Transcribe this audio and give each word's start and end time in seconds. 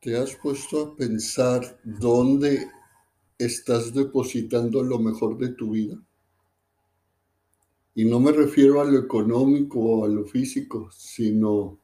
¿Te 0.00 0.16
has 0.16 0.36
puesto 0.36 0.80
a 0.80 0.96
pensar 0.96 1.80
dónde 1.82 2.68
estás 3.36 3.92
depositando 3.92 4.80
lo 4.84 5.00
mejor 5.00 5.36
de 5.38 5.48
tu 5.48 5.72
vida? 5.72 6.00
Y 7.96 8.04
no 8.04 8.20
me 8.20 8.30
refiero 8.30 8.80
a 8.80 8.84
lo 8.84 8.96
económico 8.96 9.80
o 9.80 10.04
a 10.04 10.08
lo 10.08 10.24
físico, 10.24 10.88
sino 10.92 11.80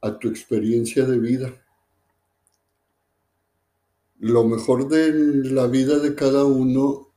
a 0.00 0.18
tu 0.18 0.28
experiencia 0.28 1.04
de 1.04 1.18
vida. 1.18 1.66
Lo 4.20 4.44
mejor 4.44 4.88
de 4.88 5.12
la 5.50 5.66
vida 5.66 5.98
de 5.98 6.14
cada 6.14 6.46
uno, 6.46 7.10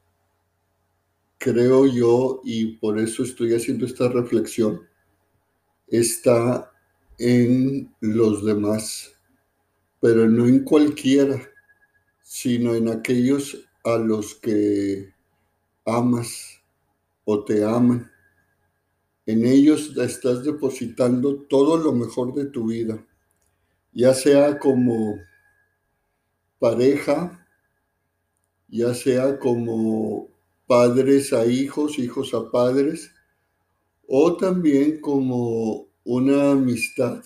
creo 1.38 1.86
yo, 1.86 2.42
y 2.44 2.76
por 2.76 3.00
eso 3.00 3.24
estoy 3.24 3.54
haciendo 3.54 3.86
esta 3.86 4.10
reflexión, 4.10 4.82
está 5.88 6.70
en 7.18 7.96
los 8.02 8.44
demás 8.44 9.17
pero 10.00 10.30
no 10.30 10.46
en 10.46 10.64
cualquiera, 10.64 11.42
sino 12.22 12.76
en 12.76 12.90
aquellos 12.90 13.58
a 13.84 13.98
los 13.98 14.36
que 14.36 15.14
amas 15.86 16.62
o 17.26 17.44
te 17.44 17.64
aman. 17.64 18.12
En 19.26 19.46
ellos 19.46 19.96
estás 19.98 20.44
depositando 20.44 21.44
todo 21.44 21.78
lo 21.78 21.92
mejor 21.94 22.34
de 22.34 22.46
tu 22.46 22.68
vida, 22.68 23.06
ya 23.92 24.14
sea 24.14 24.60
como 24.60 25.18
pareja, 26.60 27.46
ya 28.68 28.94
sea 28.94 29.40
como 29.40 30.30
padres 30.66 31.34
a 31.34 31.46
hijos, 31.46 31.98
hijos 31.98 32.34
a 32.34 32.52
padres, 32.52 33.12
o 34.08 34.38
también 34.38 35.02
como 35.02 35.88
una 36.04 36.52
amistad 36.52 37.24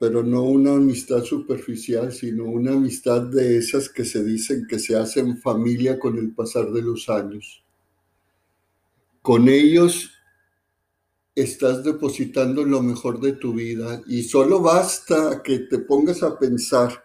pero 0.00 0.22
no 0.22 0.44
una 0.44 0.72
amistad 0.72 1.22
superficial, 1.24 2.10
sino 2.10 2.44
una 2.44 2.72
amistad 2.72 3.20
de 3.20 3.58
esas 3.58 3.90
que 3.90 4.06
se 4.06 4.24
dicen 4.24 4.66
que 4.66 4.78
se 4.78 4.96
hacen 4.96 5.36
familia 5.36 5.98
con 5.98 6.16
el 6.16 6.34
pasar 6.34 6.70
de 6.70 6.80
los 6.80 7.10
años. 7.10 7.62
Con 9.20 9.46
ellos 9.50 10.10
estás 11.34 11.84
depositando 11.84 12.64
lo 12.64 12.80
mejor 12.80 13.20
de 13.20 13.34
tu 13.34 13.52
vida 13.52 14.00
y 14.06 14.22
solo 14.22 14.62
basta 14.62 15.42
que 15.42 15.58
te 15.58 15.80
pongas 15.80 16.22
a 16.22 16.38
pensar 16.38 17.04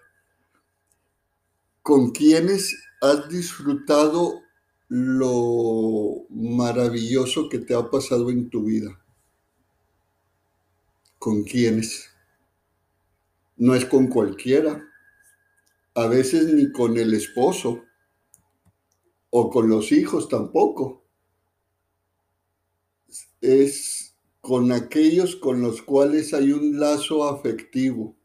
con 1.82 2.12
quienes 2.12 2.82
has 3.02 3.28
disfrutado 3.28 4.40
lo 4.88 6.28
maravilloso 6.30 7.50
que 7.50 7.60
te 7.60 7.76
ha 7.76 7.90
pasado 7.90 8.30
en 8.30 8.50
tu 8.50 8.64
vida. 8.64 8.98
¿Con 11.20 11.44
quiénes? 11.44 12.15
No 13.58 13.76
es 13.76 13.86
con 13.86 14.08
cualquiera, 14.08 14.84
a 15.94 16.08
veces 16.08 16.54
ni 16.54 16.72
con 16.72 16.98
el 16.98 17.14
esposo 17.14 17.84
o 19.30 19.50
con 19.50 19.70
los 19.70 19.92
hijos 19.92 20.28
tampoco. 20.28 21.04
Es 23.40 24.16
con 24.42 24.72
aquellos 24.72 25.36
con 25.36 25.62
los 25.62 25.82
cuales 25.82 26.34
hay 26.34 26.52
un 26.52 26.80
lazo 26.80 27.28
afectivo 27.28 28.16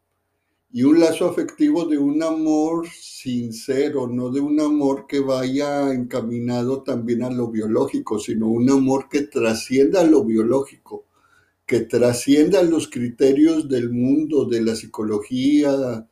y 0.73 0.83
un 0.83 0.99
lazo 0.99 1.29
afectivo 1.29 1.85
de 1.85 1.97
un 1.97 2.23
amor 2.23 2.87
sincero, 2.87 4.07
no 4.07 4.29
de 4.29 4.39
un 4.39 4.59
amor 4.59 5.05
que 5.07 5.19
vaya 5.19 5.91
encaminado 5.91 6.83
también 6.83 7.23
a 7.23 7.29
lo 7.29 7.49
biológico, 7.49 8.19
sino 8.19 8.47
un 8.47 8.69
amor 8.69 9.09
que 9.09 9.23
trascienda 9.23 10.01
a 10.01 10.05
lo 10.05 10.23
biológico 10.23 11.05
que 11.71 11.79
trasciendan 11.79 12.69
los 12.69 12.89
criterios 12.89 13.69
del 13.69 13.91
mundo, 13.91 14.43
de 14.43 14.61
la 14.61 14.75
psicología, 14.75 16.05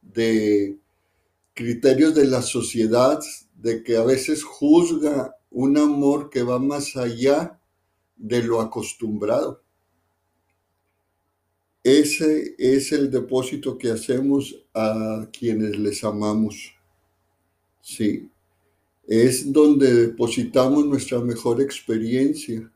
de 0.00 0.78
criterios 1.52 2.14
de 2.14 2.24
la 2.24 2.40
sociedad, 2.40 3.20
de 3.54 3.82
que 3.82 3.98
a 3.98 4.04
veces 4.04 4.42
juzga 4.42 5.36
un 5.50 5.76
amor 5.76 6.30
que 6.30 6.42
va 6.42 6.58
más 6.58 6.96
allá 6.96 7.60
de 8.16 8.42
lo 8.42 8.62
acostumbrado. 8.62 9.62
Ese 11.84 12.54
es 12.56 12.90
el 12.92 13.10
depósito 13.10 13.76
que 13.76 13.90
hacemos 13.90 14.64
a 14.72 15.28
quienes 15.30 15.78
les 15.78 16.02
amamos. 16.04 16.72
Sí, 17.82 18.30
es 19.06 19.52
donde 19.52 19.92
depositamos 20.06 20.86
nuestra 20.86 21.20
mejor 21.20 21.60
experiencia 21.60 22.72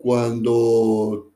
cuando 0.00 1.30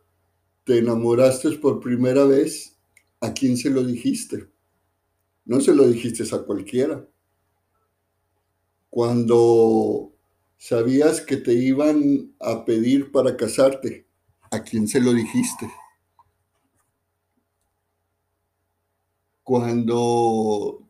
te 0.64 0.78
enamoraste 0.78 1.50
por 1.58 1.80
primera 1.80 2.25
vez, 2.25 2.78
¿a 3.20 3.34
quién 3.34 3.58
se 3.58 3.69
lo 3.69 3.84
dijiste? 3.84 4.48
No 5.44 5.60
se 5.60 5.75
lo 5.75 5.86
dijiste 5.86 6.25
a 6.34 6.38
cualquiera. 6.38 7.06
Cuando 8.88 10.14
sabías 10.56 11.20
que 11.20 11.36
te 11.36 11.53
iban 11.53 12.34
a 12.41 12.64
pedir 12.64 13.12
para 13.12 13.36
casarte, 13.36 14.06
¿a 14.50 14.62
quién 14.62 14.88
se 14.88 14.98
lo 14.98 15.12
dijiste? 15.12 15.70
Cuando 19.42 20.88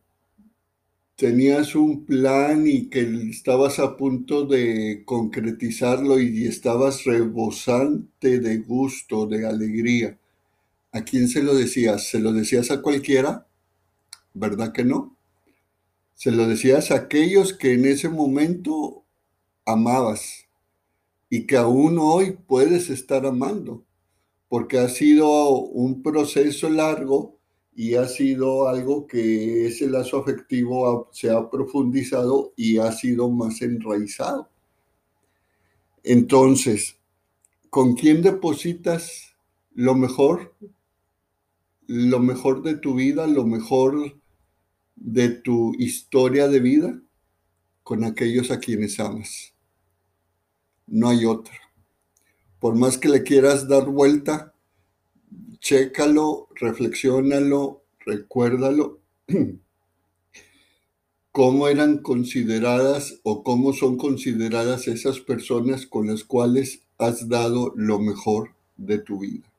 tenías 1.17 1.75
un 1.75 2.05
plan 2.05 2.67
y 2.67 2.89
que 2.89 3.01
estabas 3.31 3.79
a 3.79 3.97
punto 3.97 4.47
de 4.47 5.03
concretizarlo 5.05 6.19
y 6.21 6.47
estabas 6.47 7.05
rebosante 7.05 8.41
de 8.41 8.59
gusto, 8.59 9.27
de 9.27 9.47
alegría. 9.47 10.19
¿A 10.93 11.03
quién 11.03 11.29
se 11.29 11.43
lo 11.43 11.55
decías? 11.55 12.09
¿Se 12.09 12.21
lo 12.21 12.33
decías 12.33 12.71
a 12.71 12.83
cualquiera? 12.83 13.47
¿Verdad 14.33 14.73
que 14.73 14.85
no? 14.85 15.17
Se 16.15 16.31
lo 16.31 16.47
decías 16.47 16.91
a 16.91 16.97
aquellos 16.97 17.53
que 17.53 17.75
en 17.75 17.85
ese 17.85 18.09
momento 18.09 19.05
amabas 19.65 20.47
y 21.31 21.47
que 21.47 21.57
aún 21.57 21.99
hoy 21.99 22.39
puedes 22.47 22.91
estar 22.91 23.27
amando, 23.27 23.85
porque 24.49 24.79
ha 24.79 24.89
sido 24.89 25.59
un 25.59 26.03
proceso 26.03 26.69
largo 26.69 27.34
y 27.77 27.95
ha 27.97 28.07
sido 28.07 28.69
algo 28.69 29.07
que 29.07 29.67
ese 29.67 29.89
lazo 29.89 30.19
afectivo 30.19 31.09
se 31.13 31.31
ha 31.31 31.51
profundizado 31.51 32.53
y 32.57 32.79
ha 32.79 32.93
sido 32.93 33.29
más 33.29 33.61
enraizado. 33.63 34.49
Entonces, 36.05 36.97
¿con 37.71 37.95
quién 37.95 38.23
depositas 38.23 39.35
lo 39.75 39.95
mejor? 39.95 40.55
Lo 41.87 42.21
mejor 42.21 42.63
de 42.63 42.77
tu 42.77 42.95
vida, 42.95 43.27
lo 43.27 43.45
mejor 43.45 44.15
de 44.95 45.29
tu 45.31 45.75
historia 45.79 46.47
de 46.49 46.61
vida, 46.61 47.01
con 47.83 48.05
aquellos 48.05 48.51
a 48.51 48.61
quienes 48.61 49.01
amas. 49.01 49.53
No 50.87 51.09
hay 51.09 51.25
otra. 51.25 51.55
Por 52.61 52.77
más 52.77 52.97
que 52.97 53.09
le 53.09 53.23
quieras 53.23 53.67
dar 53.69 53.87
vuelta, 53.87 54.54
chécalo, 55.65 56.49
reflexiónalo, 56.57 57.85
recuérdalo, 58.05 59.01
cómo 61.33 61.69
eran 61.69 62.03
consideradas 62.03 63.19
o 63.23 63.43
cómo 63.43 63.73
son 63.73 63.97
consideradas 63.97 64.89
esas 64.89 65.21
personas 65.21 65.87
con 65.87 66.07
las 66.07 66.23
cuales 66.23 66.83
has 66.99 67.31
dado 67.31 67.73
lo 67.77 67.99
mejor 67.99 68.51
de 68.77 68.99
tu 68.99 69.21
vida. 69.21 69.51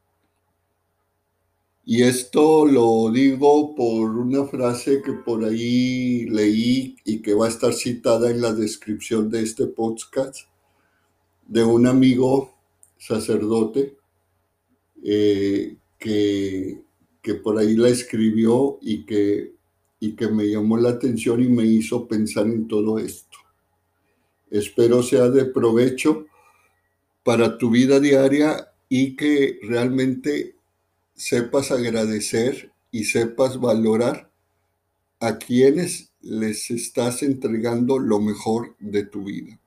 Y 1.83 2.03
esto 2.03 2.67
lo 2.67 3.11
digo 3.11 3.73
por 3.73 4.11
una 4.11 4.45
frase 4.45 5.01
que 5.01 5.13
por 5.13 5.43
ahí 5.43 6.25
leí 6.25 6.97
y 7.03 7.23
que 7.23 7.33
va 7.33 7.47
a 7.47 7.49
estar 7.49 7.73
citada 7.73 8.29
en 8.29 8.41
la 8.41 8.53
descripción 8.53 9.31
de 9.31 9.41
este 9.41 9.65
podcast 9.65 10.41
de 11.47 11.63
un 11.63 11.87
amigo 11.87 12.53
sacerdote 12.99 13.97
eh, 15.03 15.77
que, 16.05 17.33
por 17.43 17.57
ahí 17.57 17.75
la 17.75 17.89
escribió 17.89 18.77
y 18.81 19.05
que, 19.05 19.55
y 19.99 20.15
que 20.15 20.27
me 20.27 20.45
llamó 20.45 20.77
la 20.77 20.89
atención 20.89 21.41
y 21.43 21.49
me 21.49 21.65
hizo 21.65 22.07
pensar 22.07 22.45
en 22.45 22.67
todo 22.67 22.99
esto. 22.99 23.37
Espero 24.51 25.01
sea 25.01 25.29
de 25.29 25.45
provecho 25.45 26.27
para 27.23 27.57
tu 27.57 27.71
vida 27.71 27.99
diaria 27.99 28.71
y 28.87 29.15
que 29.15 29.59
realmente 29.63 30.55
sepas 31.15 31.71
agradecer 31.71 32.71
y 32.91 33.05
sepas 33.05 33.59
valorar 33.59 34.29
a 35.19 35.39
quienes 35.39 36.11
les 36.21 36.69
estás 36.69 37.23
entregando 37.23 37.97
lo 37.97 38.19
mejor 38.19 38.75
de 38.79 39.05
tu 39.05 39.23
vida. 39.23 39.59